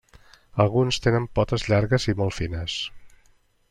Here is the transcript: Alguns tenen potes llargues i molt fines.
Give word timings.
Alguns 0.65 0.99
tenen 1.03 1.29
potes 1.41 1.69
llargues 1.73 2.11
i 2.15 2.19
molt 2.23 2.39
fines. 2.41 2.83